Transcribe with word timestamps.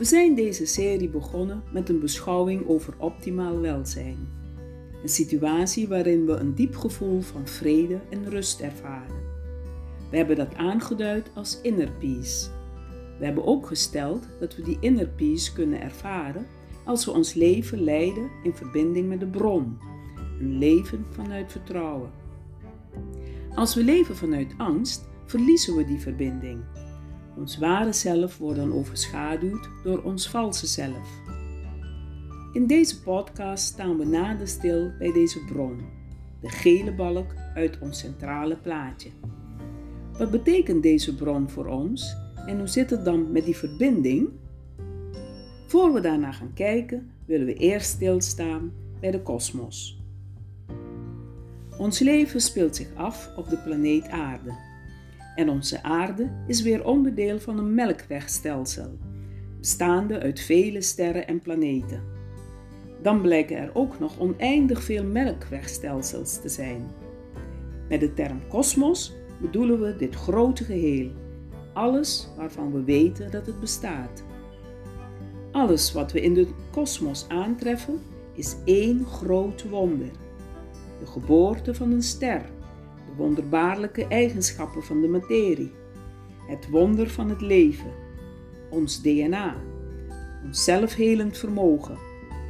We 0.00 0.06
zijn 0.06 0.34
deze 0.34 0.66
serie 0.66 1.08
begonnen 1.08 1.62
met 1.72 1.88
een 1.88 2.00
beschouwing 2.00 2.68
over 2.68 2.94
optimaal 2.98 3.60
welzijn. 3.60 4.28
Een 5.02 5.08
situatie 5.08 5.88
waarin 5.88 6.26
we 6.26 6.32
een 6.32 6.54
diep 6.54 6.76
gevoel 6.76 7.20
van 7.20 7.46
vrede 7.46 8.00
en 8.10 8.30
rust 8.30 8.60
ervaren. 8.60 9.22
We 10.10 10.16
hebben 10.16 10.36
dat 10.36 10.54
aangeduid 10.54 11.30
als 11.34 11.60
inner 11.62 11.92
peace. 11.92 12.48
We 13.18 13.24
hebben 13.24 13.46
ook 13.46 13.66
gesteld 13.66 14.28
dat 14.38 14.56
we 14.56 14.62
die 14.62 14.76
inner 14.80 15.08
peace 15.08 15.52
kunnen 15.52 15.80
ervaren 15.80 16.46
als 16.84 17.04
we 17.04 17.10
ons 17.10 17.34
leven 17.34 17.82
leiden 17.82 18.30
in 18.42 18.54
verbinding 18.54 19.08
met 19.08 19.20
de 19.20 19.26
bron. 19.26 19.78
Een 20.40 20.58
leven 20.58 21.06
vanuit 21.10 21.52
vertrouwen. 21.52 22.10
Als 23.54 23.74
we 23.74 23.84
leven 23.84 24.16
vanuit 24.16 24.54
angst, 24.56 25.08
verliezen 25.26 25.76
we 25.76 25.84
die 25.84 26.00
verbinding. 26.00 26.60
Ons 27.40 27.58
ware 27.58 27.92
zelf 27.92 28.38
wordt 28.38 28.58
dan 28.58 28.72
overschaduwd 28.72 29.68
door 29.82 30.02
ons 30.02 30.28
valse 30.28 30.66
zelf. 30.66 31.08
In 32.52 32.66
deze 32.66 33.02
podcast 33.02 33.64
staan 33.64 33.98
we 33.98 34.04
nader 34.04 34.48
stil 34.48 34.92
bij 34.98 35.12
deze 35.12 35.44
bron, 35.44 35.80
de 36.40 36.48
gele 36.48 36.92
balk 36.94 37.34
uit 37.54 37.78
ons 37.78 37.98
centrale 37.98 38.56
plaatje. 38.56 39.10
Wat 40.18 40.30
betekent 40.30 40.82
deze 40.82 41.14
bron 41.14 41.48
voor 41.48 41.66
ons 41.66 42.16
en 42.46 42.58
hoe 42.58 42.68
zit 42.68 42.90
het 42.90 43.04
dan 43.04 43.32
met 43.32 43.44
die 43.44 43.56
verbinding? 43.56 44.28
Voor 45.66 45.92
we 45.92 46.00
daarna 46.00 46.32
gaan 46.32 46.52
kijken, 46.54 47.10
willen 47.24 47.46
we 47.46 47.54
eerst 47.54 47.90
stilstaan 47.90 48.72
bij 49.00 49.10
de 49.10 49.22
kosmos. 49.22 50.02
Ons 51.78 51.98
leven 51.98 52.40
speelt 52.40 52.76
zich 52.76 52.94
af 52.94 53.30
op 53.36 53.48
de 53.48 53.56
planeet 53.56 54.08
Aarde. 54.08 54.69
En 55.40 55.48
onze 55.48 55.82
aarde 55.82 56.30
is 56.46 56.62
weer 56.62 56.84
onderdeel 56.84 57.38
van 57.40 57.58
een 57.58 57.74
melkwegstelsel, 57.74 58.98
bestaande 59.58 60.20
uit 60.20 60.40
vele 60.40 60.80
sterren 60.80 61.26
en 61.26 61.40
planeten. 61.40 62.02
Dan 63.02 63.20
blijken 63.20 63.56
er 63.56 63.70
ook 63.74 63.98
nog 63.98 64.18
oneindig 64.18 64.82
veel 64.82 65.04
melkwegstelsels 65.04 66.40
te 66.40 66.48
zijn. 66.48 66.82
Met 67.88 68.00
de 68.00 68.14
term 68.14 68.40
kosmos 68.48 69.14
bedoelen 69.40 69.80
we 69.80 69.96
dit 69.96 70.14
grote 70.14 70.64
geheel, 70.64 71.10
alles 71.72 72.28
waarvan 72.36 72.72
we 72.72 72.84
weten 72.84 73.30
dat 73.30 73.46
het 73.46 73.60
bestaat. 73.60 74.24
Alles 75.52 75.92
wat 75.92 76.12
we 76.12 76.20
in 76.20 76.34
de 76.34 76.48
kosmos 76.70 77.24
aantreffen 77.28 77.98
is 78.32 78.56
één 78.64 79.04
groot 79.04 79.68
wonder. 79.68 80.10
De 80.98 81.06
geboorte 81.06 81.74
van 81.74 81.92
een 81.92 82.02
ster, 82.02 82.42
wonderbaarlijke 83.20 84.06
eigenschappen 84.06 84.82
van 84.82 85.00
de 85.00 85.08
materie, 85.08 85.72
het 86.46 86.70
wonder 86.70 87.10
van 87.10 87.28
het 87.28 87.40
leven, 87.40 87.92
ons 88.70 89.02
DNA, 89.02 89.56
ons 90.44 90.64
zelfhelend 90.64 91.38
vermogen, 91.38 91.98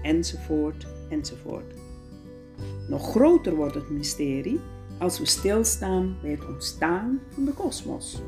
enzovoort, 0.02 0.86
enzovoort. 1.08 1.74
Nog 2.88 3.10
groter 3.10 3.54
wordt 3.54 3.74
het 3.74 3.90
mysterie 3.90 4.60
als 4.98 5.18
we 5.18 5.26
stilstaan 5.26 6.16
bij 6.22 6.30
het 6.30 6.46
ontstaan 6.46 7.20
van 7.28 7.44
de 7.44 7.52
kosmos. 7.52 8.22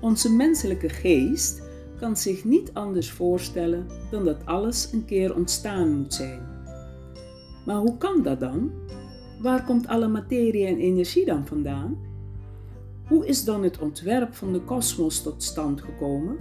Onze 0.00 0.32
menselijke 0.32 0.88
geest 0.88 1.62
kan 1.98 2.16
zich 2.16 2.44
niet 2.44 2.70
anders 2.72 3.10
voorstellen 3.10 3.86
dan 4.10 4.24
dat 4.24 4.46
alles 4.46 4.92
een 4.92 5.04
keer 5.04 5.34
ontstaan 5.34 5.96
moet 5.96 6.14
zijn. 6.14 6.40
Maar 7.66 7.76
hoe 7.76 7.96
kan 7.98 8.22
dat 8.22 8.40
dan? 8.40 8.72
Waar 9.46 9.64
komt 9.64 9.86
alle 9.86 10.08
materie 10.08 10.66
en 10.66 10.78
energie 10.78 11.24
dan 11.24 11.46
vandaan? 11.46 11.98
Hoe 13.08 13.26
is 13.26 13.44
dan 13.44 13.62
het 13.62 13.78
ontwerp 13.78 14.34
van 14.34 14.52
de 14.52 14.60
kosmos 14.60 15.22
tot 15.22 15.42
stand 15.42 15.80
gekomen? 15.80 16.36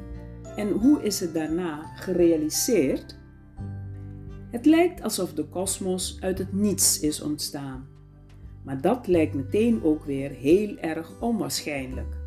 En 0.56 0.70
hoe 0.70 1.04
is 1.04 1.20
het 1.20 1.34
daarna 1.34 1.82
gerealiseerd? 1.96 3.18
Het 4.52 4.66
lijkt 4.66 5.02
alsof 5.02 5.34
de 5.34 5.44
kosmos 5.44 6.18
uit 6.20 6.38
het 6.38 6.54
niets 6.54 7.00
is 7.00 7.22
ontstaan. 7.22 7.88
Maar 8.64 8.82
dat 8.82 9.08
lijkt 9.08 9.34
meteen 9.34 9.84
ook 9.84 10.06
weer 10.06 10.32
heel 10.32 10.78
erg 10.78 11.12
onwaarschijnlijk. 11.20 12.18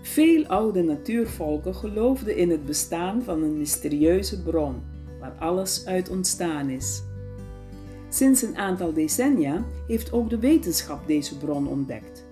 Veel 0.00 0.46
oude 0.46 0.82
natuurvolken 0.82 1.74
geloofden 1.74 2.36
in 2.36 2.50
het 2.50 2.66
bestaan 2.66 3.22
van 3.22 3.42
een 3.42 3.58
mysterieuze 3.58 4.42
bron 4.42 4.82
waar 5.20 5.34
alles 5.38 5.86
uit 5.86 6.08
ontstaan 6.10 6.68
is. 6.68 7.02
Sinds 8.12 8.42
een 8.42 8.56
aantal 8.56 8.92
decennia 8.92 9.64
heeft 9.86 10.12
ook 10.12 10.30
de 10.30 10.38
wetenschap 10.38 11.06
deze 11.06 11.38
bron 11.38 11.68
ontdekt. 11.68 12.24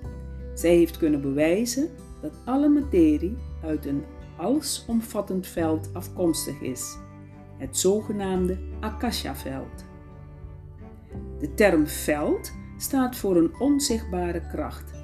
Zij 0.54 0.76
heeft 0.76 0.98
kunnen 0.98 1.20
bewijzen 1.20 1.88
dat 2.20 2.32
alle 2.44 2.68
materie 2.68 3.36
uit 3.64 3.86
een 3.86 4.04
allesomvattend 4.36 5.46
veld 5.46 5.90
afkomstig 5.92 6.60
is, 6.60 6.96
het 7.56 7.76
zogenaamde 7.76 8.58
Akasha-veld. 8.80 9.84
De 11.38 11.54
term 11.54 11.86
veld 11.86 12.52
staat 12.76 13.16
voor 13.16 13.36
een 13.36 13.52
onzichtbare 13.58 14.42
kracht 14.52 14.98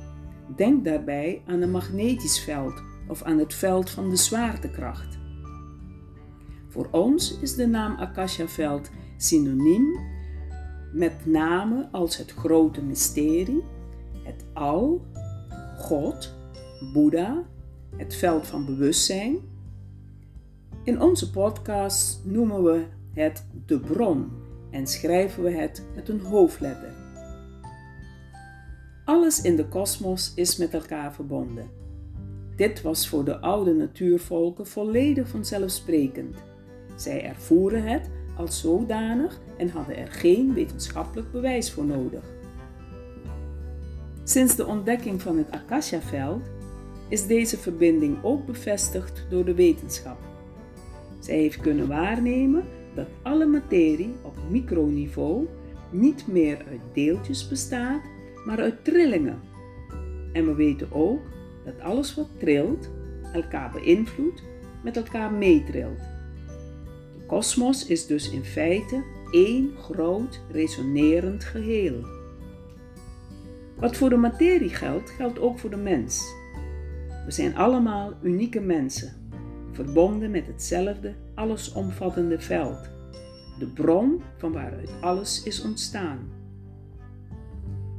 Denk 0.55 0.85
daarbij 0.85 1.43
aan 1.47 1.63
een 1.63 1.71
magnetisch 1.71 2.41
veld 2.41 2.83
of 3.09 3.23
aan 3.23 3.39
het 3.39 3.55
veld 3.55 3.91
van 3.91 4.11
de 4.11 4.17
zwaartekracht. 4.17 5.19
Voor 6.69 6.89
ons 6.91 7.39
is 7.41 7.55
de 7.55 7.67
naam 7.67 7.97
Akasha-veld 7.97 8.91
synoniem 9.17 9.99
met 10.93 11.27
namen 11.27 11.89
als 11.93 12.17
het 12.17 12.33
grote 12.33 12.83
mysterie, 12.83 13.65
het 14.23 14.45
al, 14.53 15.05
God, 15.79 16.35
Boeddha, 16.93 17.45
het 17.97 18.15
veld 18.15 18.47
van 18.47 18.65
bewustzijn. 18.65 19.37
In 20.83 21.01
onze 21.01 21.31
podcast 21.31 22.21
noemen 22.25 22.63
we 22.63 22.85
het 23.13 23.47
de 23.67 23.81
bron 23.81 24.31
en 24.71 24.87
schrijven 24.87 25.43
we 25.43 25.51
het 25.51 25.85
met 25.95 26.09
een 26.09 26.21
hoofdletter. 26.21 26.95
Alles 29.05 29.43
in 29.43 29.57
de 29.57 29.69
kosmos 29.69 30.33
is 30.35 30.57
met 30.57 30.75
elkaar 30.75 31.15
verbonden. 31.15 31.71
Dit 32.57 32.83
was 32.83 33.09
voor 33.09 33.25
de 33.25 33.41
oude 33.41 33.75
natuurvolken 33.75 34.67
volledig 34.67 35.29
vanzelfsprekend. 35.29 36.37
Zij 36.97 37.25
ervoeren 37.25 37.83
het 37.83 38.11
als 38.37 38.61
zodanig 38.61 39.41
en 39.57 39.69
hadden 39.69 39.97
er 39.97 40.13
geen 40.13 40.55
wetenschappelijk 40.55 41.33
bewijs 41.33 41.73
voor 41.73 41.85
nodig. 41.85 42.23
Sinds 44.25 44.57
de 44.57 44.67
ontdekking 44.67 45.23
van 45.23 45.37
het 45.37 45.51
Akasha-veld 45.51 46.43
is 47.09 47.27
deze 47.27 47.59
verbinding 47.59 48.17
ook 48.23 48.47
bevestigd 48.47 49.27
door 49.31 49.45
de 49.45 49.55
wetenschap. 49.55 50.19
Zij 51.19 51.37
heeft 51.37 51.61
kunnen 51.61 51.89
waarnemen 51.89 52.65
dat 52.95 53.07
alle 53.23 53.47
materie 53.47 54.15
op 54.23 54.37
microniveau 54.51 55.47
niet 55.91 56.27
meer 56.27 56.57
uit 56.69 56.81
deeltjes 56.93 57.49
bestaat, 57.49 58.01
maar 58.45 58.61
uit 58.61 58.85
trillingen. 58.85 59.41
En 60.33 60.47
we 60.47 60.55
weten 60.55 60.93
ook 60.93 61.21
dat 61.65 61.81
alles 61.81 62.15
wat 62.15 62.29
trilt, 62.39 62.91
elkaar 63.33 63.71
beïnvloedt, 63.71 64.43
met 64.83 64.97
elkaar 64.97 65.33
meetrilt. 65.33 66.16
Kosmos 67.27 67.87
is 67.87 68.07
dus 68.07 68.31
in 68.31 68.45
feite 68.45 69.05
één 69.31 69.71
groot 69.79 70.41
resonerend 70.51 71.45
geheel. 71.45 72.07
Wat 73.77 73.97
voor 73.97 74.09
de 74.09 74.17
materie 74.17 74.69
geldt, 74.69 75.11
geldt 75.11 75.39
ook 75.39 75.59
voor 75.59 75.71
de 75.71 75.77
mens. 75.77 76.35
We 77.25 77.31
zijn 77.33 77.57
allemaal 77.57 78.13
unieke 78.23 78.61
mensen, 78.61 79.13
verbonden 79.73 80.31
met 80.31 80.47
hetzelfde 80.47 81.15
allesomvattende 81.35 82.41
veld, 82.41 82.91
de 83.59 83.67
bron 83.67 84.23
van 84.37 84.53
waaruit 84.53 84.91
alles 85.01 85.43
is 85.43 85.63
ontstaan. 85.63 86.19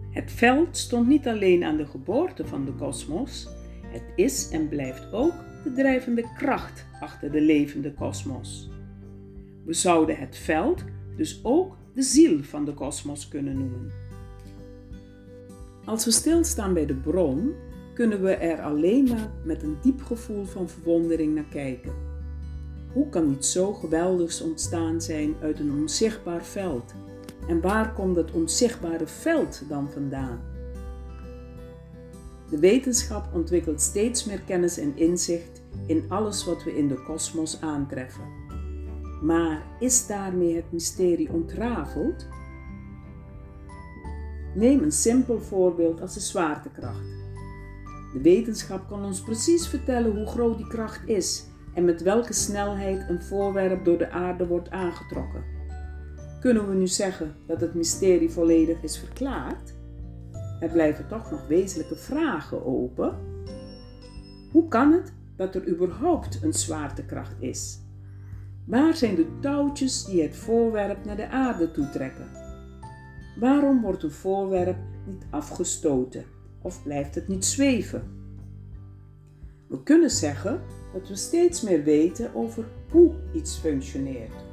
Het 0.09 0.31
veld 0.31 0.77
stond 0.77 1.07
niet 1.07 1.27
alleen 1.27 1.63
aan 1.63 1.77
de 1.77 1.85
geboorte 1.85 2.45
van 2.45 2.65
de 2.65 2.73
kosmos, 2.73 3.49
het 3.87 4.03
is 4.15 4.49
en 4.49 4.69
blijft 4.69 5.13
ook 5.13 5.33
de 5.63 5.73
drijvende 5.73 6.23
kracht 6.37 6.85
achter 6.99 7.31
de 7.31 7.41
levende 7.41 7.93
kosmos. 7.93 8.69
We 9.67 9.73
zouden 9.73 10.17
het 10.17 10.37
veld 10.37 10.83
dus 11.15 11.39
ook 11.43 11.75
de 11.93 12.01
ziel 12.01 12.43
van 12.43 12.65
de 12.65 12.73
kosmos 12.73 13.27
kunnen 13.27 13.57
noemen. 13.57 13.91
Als 15.85 16.05
we 16.05 16.11
stilstaan 16.11 16.73
bij 16.73 16.85
de 16.85 16.95
bron, 16.95 17.53
kunnen 17.93 18.21
we 18.21 18.31
er 18.31 18.61
alleen 18.61 19.07
maar 19.07 19.31
met 19.43 19.63
een 19.63 19.77
diep 19.81 20.01
gevoel 20.01 20.45
van 20.45 20.69
verwondering 20.69 21.35
naar 21.35 21.47
kijken. 21.49 21.91
Hoe 22.93 23.09
kan 23.09 23.31
iets 23.31 23.51
zo 23.51 23.73
geweldigs 23.73 24.41
ontstaan 24.41 25.01
zijn 25.01 25.35
uit 25.41 25.59
een 25.59 25.71
onzichtbaar 25.71 26.43
veld? 26.43 26.93
En 27.47 27.61
waar 27.61 27.93
komt 27.93 28.15
het 28.15 28.31
onzichtbare 28.31 29.07
veld 29.07 29.63
dan 29.69 29.91
vandaan? 29.91 30.41
De 32.49 32.59
wetenschap 32.59 33.33
ontwikkelt 33.33 33.81
steeds 33.81 34.25
meer 34.25 34.41
kennis 34.41 34.77
en 34.77 34.97
inzicht 34.97 35.61
in 35.85 36.05
alles 36.07 36.45
wat 36.45 36.63
we 36.63 36.77
in 36.77 36.87
de 36.87 37.03
kosmos 37.03 37.61
aantreffen. 37.61 38.36
Maar 39.21 39.61
is 39.79 40.07
daarmee 40.07 40.55
het 40.55 40.71
mysterie 40.71 41.31
ontrafeld? 41.31 42.27
Neem 44.55 44.83
een 44.83 44.91
simpel 44.91 45.39
voorbeeld 45.39 46.01
als 46.01 46.13
de 46.13 46.19
zwaartekracht. 46.19 47.15
De 48.13 48.19
wetenschap 48.21 48.87
kan 48.87 49.05
ons 49.05 49.21
precies 49.21 49.67
vertellen 49.67 50.15
hoe 50.15 50.25
groot 50.25 50.57
die 50.57 50.67
kracht 50.67 51.07
is 51.07 51.45
en 51.73 51.85
met 51.85 52.01
welke 52.01 52.33
snelheid 52.33 53.09
een 53.09 53.23
voorwerp 53.23 53.85
door 53.85 53.97
de 53.97 54.11
aarde 54.11 54.47
wordt 54.47 54.71
aangetrokken. 54.71 55.43
Kunnen 56.39 56.69
we 56.69 56.75
nu 56.75 56.87
zeggen 56.87 57.35
dat 57.47 57.61
het 57.61 57.73
mysterie 57.73 58.29
volledig 58.29 58.83
is 58.83 58.97
verklaard? 58.97 59.73
Er 60.59 60.69
blijven 60.69 61.07
toch 61.07 61.31
nog 61.31 61.47
wezenlijke 61.47 61.95
vragen 61.95 62.65
open. 62.65 63.15
Hoe 64.51 64.67
kan 64.67 64.93
het 64.93 65.13
dat 65.35 65.55
er 65.55 65.67
überhaupt 65.67 66.43
een 66.43 66.53
zwaartekracht 66.53 67.35
is? 67.39 67.79
Waar 68.67 68.95
zijn 68.95 69.15
de 69.15 69.39
touwtjes 69.39 70.05
die 70.05 70.21
het 70.21 70.35
voorwerp 70.35 71.05
naar 71.05 71.15
de 71.15 71.29
aarde 71.29 71.71
toetrekken? 71.71 72.27
Waarom 73.39 73.81
wordt 73.81 74.03
een 74.03 74.11
voorwerp 74.11 74.77
niet 75.05 75.25
afgestoten 75.29 76.25
of 76.61 76.83
blijft 76.83 77.15
het 77.15 77.27
niet 77.27 77.45
zweven? 77.45 78.03
We 79.67 79.83
kunnen 79.83 80.09
zeggen 80.09 80.61
dat 80.93 81.07
we 81.07 81.15
steeds 81.15 81.61
meer 81.61 81.83
weten 81.83 82.35
over 82.35 82.65
hoe 82.91 83.11
iets 83.33 83.57
functioneert. 83.57 84.45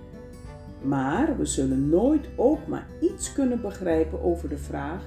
Maar 0.82 1.38
we 1.38 1.46
zullen 1.46 1.88
nooit 1.88 2.28
ook 2.36 2.66
maar 2.66 2.88
iets 3.00 3.32
kunnen 3.32 3.60
begrijpen 3.60 4.22
over 4.22 4.48
de 4.48 4.58
vraag: 4.58 5.02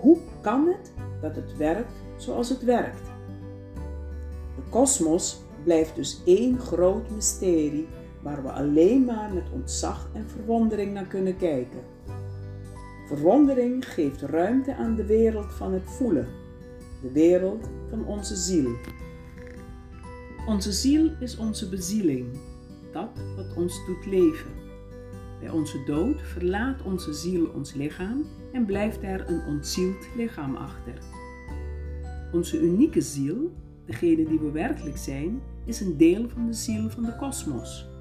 hoe 0.00 0.18
kan 0.40 0.66
het 0.66 0.92
dat 1.20 1.36
het 1.36 1.56
werkt 1.56 1.92
zoals 2.16 2.48
het 2.48 2.64
werkt? 2.64 3.06
De 4.56 4.62
kosmos 4.70 5.42
blijft 5.64 5.94
dus 5.94 6.22
één 6.24 6.58
groot 6.58 7.10
mysterie 7.10 7.86
waar 8.22 8.42
we 8.42 8.50
alleen 8.50 9.04
maar 9.04 9.34
met 9.34 9.50
ontzag 9.52 10.08
en 10.12 10.24
verwondering 10.28 10.92
naar 10.92 11.06
kunnen 11.06 11.36
kijken. 11.36 11.80
Verwondering 13.06 13.92
geeft 13.92 14.22
ruimte 14.22 14.74
aan 14.74 14.94
de 14.94 15.06
wereld 15.06 15.52
van 15.52 15.72
het 15.72 15.90
voelen, 15.90 16.28
de 17.02 17.12
wereld 17.12 17.68
van 17.90 18.06
onze 18.06 18.36
ziel. 18.36 18.70
Onze 20.46 20.72
ziel 20.72 21.10
is 21.20 21.36
onze 21.36 21.68
bezieling, 21.68 22.26
dat 22.92 23.10
wat 23.36 23.56
ons 23.56 23.86
doet 23.86 24.06
leven. 24.06 24.50
Bij 25.40 25.50
onze 25.50 25.82
dood 25.84 26.22
verlaat 26.22 26.82
onze 26.82 27.12
ziel 27.12 27.46
ons 27.54 27.74
lichaam 27.74 28.24
en 28.52 28.64
blijft 28.64 29.02
er 29.02 29.28
een 29.28 29.46
ontzield 29.46 30.06
lichaam 30.16 30.56
achter. 30.56 30.94
Onze 32.32 32.60
unieke 32.60 33.00
ziel, 33.00 33.52
degene 33.86 34.24
die 34.24 34.38
we 34.38 34.50
werkelijk 34.50 34.96
zijn, 34.96 35.42
is 35.64 35.80
een 35.80 35.96
deel 35.96 36.28
van 36.28 36.46
de 36.46 36.52
ziel 36.52 36.90
van 36.90 37.02
de 37.02 37.16
kosmos. 37.16 37.91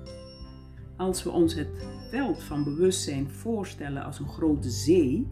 Als 1.02 1.24
we 1.24 1.30
ons 1.30 1.54
het 1.54 1.68
veld 2.10 2.44
van 2.44 2.64
bewustzijn 2.64 3.30
voorstellen 3.30 4.04
als 4.04 4.20
een 4.20 4.28
grote 4.28 4.70
zee, 4.70 5.28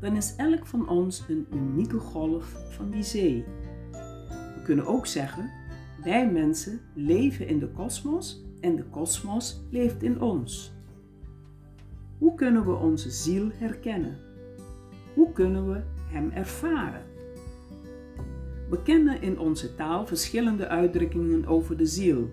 dan 0.00 0.16
is 0.16 0.34
elk 0.36 0.66
van 0.66 0.88
ons 0.88 1.24
een 1.28 1.46
unieke 1.52 1.98
golf 1.98 2.56
van 2.68 2.90
die 2.90 3.02
zee. 3.02 3.44
We 4.30 4.60
kunnen 4.64 4.86
ook 4.86 5.06
zeggen, 5.06 5.50
wij 6.04 6.30
mensen 6.30 6.80
leven 6.94 7.48
in 7.48 7.58
de 7.58 7.68
kosmos 7.68 8.44
en 8.60 8.76
de 8.76 8.84
kosmos 8.84 9.60
leeft 9.70 10.02
in 10.02 10.20
ons. 10.20 10.72
Hoe 12.18 12.34
kunnen 12.34 12.64
we 12.64 12.74
onze 12.74 13.10
ziel 13.10 13.48
herkennen? 13.54 14.18
Hoe 15.14 15.32
kunnen 15.32 15.72
we 15.72 15.82
hem 16.12 16.30
ervaren? 16.30 17.02
We 18.70 18.82
kennen 18.82 19.22
in 19.22 19.38
onze 19.38 19.74
taal 19.74 20.06
verschillende 20.06 20.68
uitdrukkingen 20.68 21.46
over 21.46 21.76
de 21.76 21.86
ziel, 21.86 22.30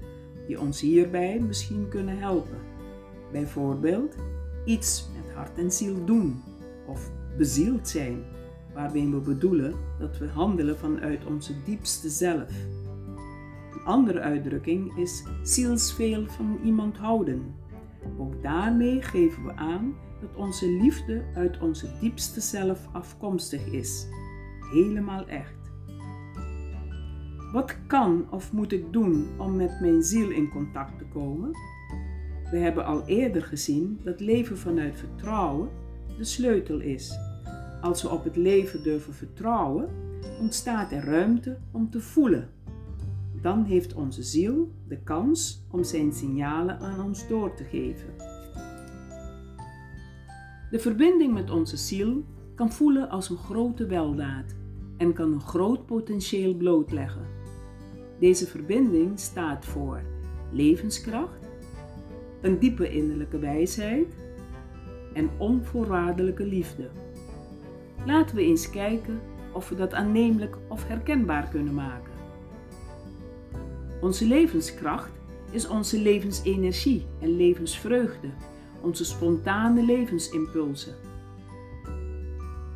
die 0.48 0.60
ons 0.60 0.82
hierbij 0.82 1.40
misschien 1.40 1.88
kunnen 1.90 2.18
helpen. 2.18 2.74
Bijvoorbeeld 3.32 4.16
iets 4.66 5.10
met 5.16 5.34
hart 5.34 5.58
en 5.58 5.72
ziel 5.72 6.06
doen 6.06 6.44
of 6.88 7.12
bezield 7.38 7.88
zijn, 7.88 8.24
waarmee 8.74 9.10
we 9.10 9.20
bedoelen 9.20 9.74
dat 10.00 10.18
we 10.18 10.28
handelen 10.28 10.78
vanuit 10.78 11.26
onze 11.26 11.54
diepste 11.64 12.10
zelf. 12.10 12.50
Een 13.74 13.84
andere 13.86 14.20
uitdrukking 14.20 14.98
is 14.98 15.24
zielsveel 15.44 16.26
van 16.28 16.60
iemand 16.64 16.98
houden. 16.98 17.56
Ook 18.18 18.44
daarmee 18.44 19.02
geven 19.02 19.44
we 19.46 19.56
aan 19.56 19.96
dat 20.22 20.36
onze 20.36 20.68
liefde 20.68 21.24
uit 21.36 21.60
onze 21.60 21.88
diepste 22.00 22.42
zelf 22.42 22.88
afkomstig 22.92 23.66
is, 23.66 24.08
helemaal 24.72 25.28
echt. 25.28 25.54
Wat 27.52 27.78
kan 27.88 28.26
of 28.32 28.54
moet 28.54 28.72
ik 28.72 28.94
doen 28.94 29.28
om 29.38 29.56
met 29.56 29.80
mijn 29.80 30.04
ziel 30.04 30.30
in 30.30 30.50
contact 30.50 30.98
te 30.98 31.06
komen? 31.06 31.52
We 32.52 32.58
hebben 32.58 32.86
al 32.86 33.06
eerder 33.06 33.44
gezien 33.44 34.00
dat 34.04 34.20
leven 34.20 34.58
vanuit 34.58 34.98
vertrouwen 34.98 35.70
de 36.18 36.24
sleutel 36.24 36.80
is. 36.80 37.18
Als 37.82 38.02
we 38.02 38.10
op 38.10 38.24
het 38.24 38.36
leven 38.36 38.84
durven 38.84 39.14
vertrouwen, 39.14 39.90
ontstaat 40.40 40.92
er 40.92 41.04
ruimte 41.04 41.58
om 41.72 41.90
te 41.90 42.00
voelen. 42.00 42.50
Dan 43.42 43.64
heeft 43.64 43.94
onze 43.94 44.24
ziel 44.24 44.72
de 44.88 44.98
kans 44.98 45.66
om 45.72 45.84
zijn 45.84 46.14
signalen 46.14 46.80
aan 46.80 47.04
ons 47.04 47.28
door 47.28 47.56
te 47.56 47.64
geven. 47.64 48.14
De 50.72 50.80
verbinding 50.80 51.34
met 51.34 51.52
onze 51.52 51.78
ziel 51.78 52.26
kan 52.56 52.72
voelen 52.72 53.10
als 53.10 53.30
een 53.30 53.38
grote 53.38 53.86
weldaad 53.86 54.56
en 54.98 55.14
kan 55.14 55.34
een 55.34 55.42
groot 55.42 55.86
potentieel 55.86 56.56
blootleggen. 56.56 57.26
Deze 58.20 58.48
verbinding 58.48 59.20
staat 59.20 59.66
voor 59.66 60.02
levenskracht, 60.52 61.45
een 62.42 62.60
diepe 62.60 62.90
innerlijke 62.90 63.40
wijsheid 63.40 64.16
en 65.14 65.30
onvoorwaardelijke 65.38 66.46
liefde. 66.46 66.90
Laten 68.06 68.36
we 68.36 68.42
eens 68.42 68.70
kijken 68.70 69.20
of 69.52 69.70
we 69.70 69.76
dat 69.76 69.94
aannemelijk 69.94 70.58
of 70.68 70.88
herkenbaar 70.88 71.48
kunnen 71.48 71.74
maken. 71.74 72.12
Onze 74.02 74.28
levenskracht 74.28 75.12
is 75.52 75.68
onze 75.68 76.02
levensenergie 76.02 77.06
en 77.20 77.36
levensvreugde, 77.36 78.28
onze 78.82 79.06
spontane 79.06 79.86
levensimpulsen. 79.86 80.96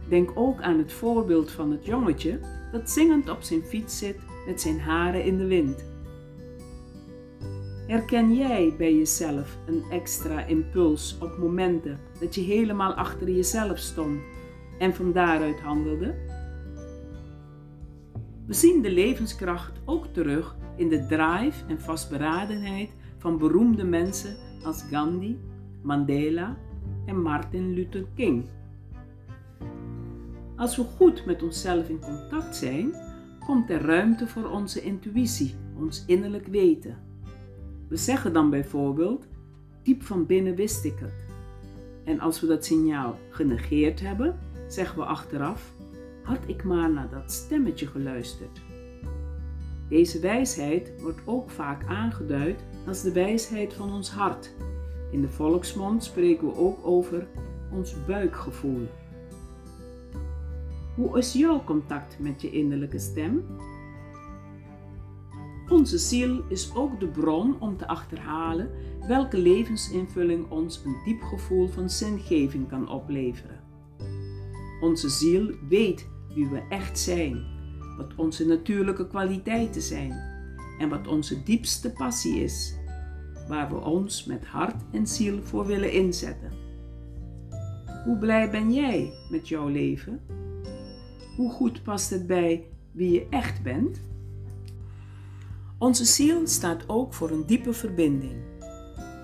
Denk 0.07 0.31
ook 0.35 0.61
aan 0.61 0.77
het 0.77 0.93
voorbeeld 0.93 1.51
van 1.51 1.71
het 1.71 1.85
jongetje 1.85 2.39
dat 2.71 2.89
zingend 2.89 3.29
op 3.29 3.41
zijn 3.41 3.63
fiets 3.63 3.97
zit 3.97 4.17
met 4.45 4.61
zijn 4.61 4.79
haren 4.79 5.23
in 5.23 5.37
de 5.37 5.45
wind. 5.45 5.88
Herken 7.89 8.35
jij 8.35 8.73
bij 8.77 8.95
jezelf 8.95 9.57
een 9.65 9.83
extra 9.91 10.45
impuls 10.45 11.17
op 11.21 11.37
momenten 11.37 11.99
dat 12.19 12.35
je 12.35 12.41
helemaal 12.41 12.93
achter 12.93 13.29
jezelf 13.29 13.77
stond 13.77 14.19
en 14.79 14.93
van 14.95 15.11
daaruit 15.11 15.59
handelde? 15.59 16.15
We 18.45 18.53
zien 18.53 18.81
de 18.81 18.91
levenskracht 18.91 19.81
ook 19.85 20.05
terug 20.05 20.55
in 20.75 20.89
de 20.89 21.05
drive 21.05 21.65
en 21.67 21.81
vastberadenheid 21.81 22.89
van 23.17 23.37
beroemde 23.37 23.83
mensen 23.83 24.37
als 24.63 24.83
Gandhi, 24.83 25.39
Mandela 25.81 26.57
en 27.05 27.21
Martin 27.21 27.73
Luther 27.73 28.05
King. 28.15 28.45
Als 30.55 30.75
we 30.75 30.83
goed 30.83 31.25
met 31.25 31.43
onszelf 31.43 31.89
in 31.89 31.99
contact 31.99 32.55
zijn, 32.55 32.93
komt 33.45 33.69
er 33.69 33.81
ruimte 33.81 34.27
voor 34.27 34.49
onze 34.49 34.81
intuïtie, 34.81 35.55
ons 35.77 36.03
innerlijk 36.07 36.47
weten. 36.47 37.08
We 37.89 37.97
zeggen 37.97 38.33
dan 38.33 38.49
bijvoorbeeld, 38.49 39.27
diep 39.83 40.03
van 40.03 40.25
binnen 40.25 40.55
wist 40.55 40.83
ik 40.85 40.99
het. 40.99 41.25
En 42.03 42.19
als 42.19 42.41
we 42.41 42.47
dat 42.47 42.65
signaal 42.65 43.19
genegeerd 43.29 43.99
hebben, 43.99 44.39
zeggen 44.67 44.97
we 44.97 45.05
achteraf, 45.05 45.73
had 46.23 46.39
ik 46.45 46.63
maar 46.63 46.91
naar 46.91 47.09
dat 47.09 47.31
stemmetje 47.31 47.87
geluisterd. 47.87 48.61
Deze 49.89 50.19
wijsheid 50.19 50.93
wordt 51.01 51.21
ook 51.25 51.49
vaak 51.49 51.85
aangeduid 51.85 52.63
als 52.87 53.01
de 53.01 53.11
wijsheid 53.11 53.73
van 53.73 53.93
ons 53.93 54.11
hart. 54.11 54.53
In 55.11 55.21
de 55.21 55.29
volksmond 55.29 56.03
spreken 56.03 56.47
we 56.47 56.55
ook 56.55 56.85
over 56.85 57.27
ons 57.71 58.05
buikgevoel. 58.05 58.87
Hoe 60.95 61.17
is 61.17 61.33
jouw 61.33 61.63
contact 61.63 62.19
met 62.19 62.41
je 62.41 62.51
innerlijke 62.51 62.99
stem? 62.99 63.45
Onze 65.69 65.97
ziel 65.97 66.43
is 66.47 66.75
ook 66.75 66.99
de 66.99 67.07
bron 67.07 67.59
om 67.59 67.77
te 67.77 67.87
achterhalen 67.87 68.69
welke 69.07 69.37
levensinvulling 69.37 70.49
ons 70.51 70.81
een 70.85 70.97
diep 71.05 71.21
gevoel 71.21 71.67
van 71.67 71.89
zingeving 71.89 72.69
kan 72.69 72.89
opleveren. 72.89 73.59
Onze 74.81 75.09
ziel 75.09 75.51
weet 75.67 76.07
wie 76.33 76.47
we 76.47 76.61
echt 76.69 76.99
zijn, 76.99 77.45
wat 77.97 78.15
onze 78.15 78.45
natuurlijke 78.45 79.07
kwaliteiten 79.07 79.81
zijn 79.81 80.11
en 80.79 80.89
wat 80.89 81.07
onze 81.07 81.43
diepste 81.43 81.91
passie 81.91 82.43
is, 82.43 82.75
waar 83.47 83.69
we 83.69 83.75
ons 83.75 84.25
met 84.25 84.45
hart 84.45 84.83
en 84.91 85.07
ziel 85.07 85.43
voor 85.43 85.65
willen 85.65 85.91
inzetten. 85.91 86.51
Hoe 88.05 88.17
blij 88.17 88.51
ben 88.51 88.73
jij 88.73 89.13
met 89.29 89.47
jouw 89.47 89.67
leven? 89.67 90.21
Hoe 91.35 91.51
goed 91.51 91.83
past 91.83 92.09
het 92.09 92.27
bij 92.27 92.67
wie 92.91 93.11
je 93.11 93.27
echt 93.29 93.63
bent? 93.63 94.08
Onze 95.79 96.05
ziel 96.05 96.47
staat 96.47 96.83
ook 96.87 97.13
voor 97.13 97.29
een 97.29 97.45
diepe 97.45 97.73
verbinding. 97.73 98.35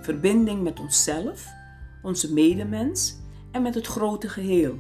Verbinding 0.02 0.64
met 0.64 0.80
onszelf, 0.80 1.48
onze 2.02 2.34
medemens 2.34 3.18
en 3.52 3.62
met 3.62 3.76
het 3.76 3.88
grote 3.88 4.30
geheel. 4.30 4.80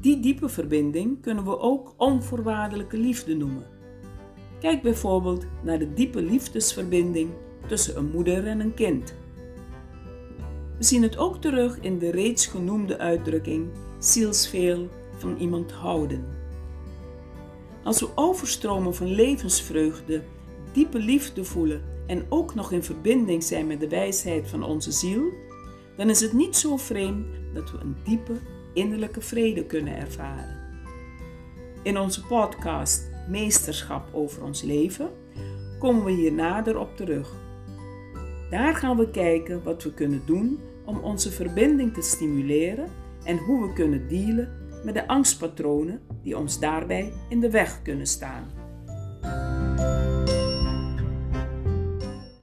Die 0.00 0.20
diepe 0.20 0.48
verbinding 0.48 1.22
kunnen 1.22 1.44
we 1.44 1.58
ook 1.58 1.94
onvoorwaardelijke 1.96 2.96
liefde 2.96 3.36
noemen. 3.36 3.66
Kijk 4.60 4.82
bijvoorbeeld 4.82 5.46
naar 5.62 5.78
de 5.78 5.92
diepe 5.92 6.22
liefdesverbinding 6.22 7.30
tussen 7.66 7.96
een 7.96 8.10
moeder 8.10 8.46
en 8.46 8.60
een 8.60 8.74
kind. 8.74 9.14
We 10.78 10.84
zien 10.84 11.02
het 11.02 11.16
ook 11.16 11.40
terug 11.40 11.80
in 11.80 11.98
de 11.98 12.10
reeds 12.10 12.46
genoemde 12.46 12.98
uitdrukking 12.98 13.68
zielsveel 13.98 14.88
van 15.16 15.36
iemand 15.36 15.72
houden. 15.72 16.24
Als 17.84 18.00
we 18.00 18.08
overstromen 18.14 18.94
van 18.94 19.06
levensvreugde, 19.06 20.22
diepe 20.76 20.98
liefde 20.98 21.44
voelen 21.44 21.82
en 22.06 22.26
ook 22.28 22.54
nog 22.54 22.72
in 22.72 22.82
verbinding 22.82 23.42
zijn 23.44 23.66
met 23.66 23.80
de 23.80 23.88
wijsheid 23.88 24.48
van 24.48 24.62
onze 24.62 24.92
ziel, 24.92 25.32
dan 25.96 26.10
is 26.10 26.20
het 26.20 26.32
niet 26.32 26.56
zo 26.56 26.76
vreemd 26.76 27.26
dat 27.54 27.70
we 27.70 27.78
een 27.78 27.96
diepe 28.04 28.32
innerlijke 28.74 29.20
vrede 29.20 29.64
kunnen 29.64 29.96
ervaren. 29.96 30.56
In 31.82 31.98
onze 31.98 32.26
podcast 32.26 33.10
Meesterschap 33.28 34.08
over 34.12 34.44
ons 34.44 34.62
leven 34.62 35.10
komen 35.78 36.04
we 36.04 36.10
hier 36.10 36.32
nader 36.32 36.78
op 36.78 36.96
terug. 36.96 37.34
Daar 38.50 38.74
gaan 38.74 38.96
we 38.96 39.10
kijken 39.10 39.62
wat 39.62 39.82
we 39.82 39.94
kunnen 39.94 40.22
doen 40.26 40.58
om 40.84 40.98
onze 40.98 41.30
verbinding 41.30 41.94
te 41.94 42.02
stimuleren 42.02 42.88
en 43.24 43.38
hoe 43.38 43.66
we 43.66 43.72
kunnen 43.72 44.08
dealen 44.08 44.52
met 44.84 44.94
de 44.94 45.08
angstpatronen 45.08 46.00
die 46.22 46.38
ons 46.38 46.60
daarbij 46.60 47.12
in 47.28 47.40
de 47.40 47.50
weg 47.50 47.82
kunnen 47.82 48.06
staan. 48.06 48.65